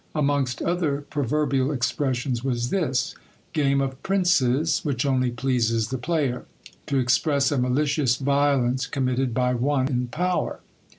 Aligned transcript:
Amongst 0.15 0.63
other 0.63 1.01
proverbial 1.07 1.71
expressions 1.71 2.43
was 2.43 2.71
this: 2.71 3.13
Game 3.53 3.81
of 3.81 4.01
Princes, 4.01 4.79
which 4.81 5.05
only 5.05 5.29
pleases 5.29 5.89
the 5.89 5.99
player, 5.99 6.45
to 6.87 6.97
express 6.97 7.51
a 7.51 7.57
malicious 7.59 8.15
violence 8.15 8.87
committed 8.87 9.31
by 9.31 9.53
one 9.53 9.87
in 9.89 10.07
power. 10.07 10.61